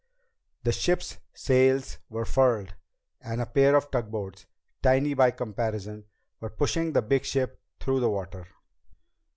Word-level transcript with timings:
The 0.63 0.71
ship's 0.71 1.19
sails 1.31 1.99
were 2.09 2.25
furled 2.25 2.73
and 3.21 3.39
a 3.39 3.45
pair 3.45 3.75
of 3.75 3.91
tugboats, 3.91 4.47
tiny 4.81 5.13
by 5.13 5.29
comparison, 5.29 6.05
were 6.39 6.49
pushing 6.49 6.91
the 6.93 7.03
big 7.03 7.23
ship 7.23 7.61
through 7.79 7.99
the 7.99 8.09
water. 8.09 8.47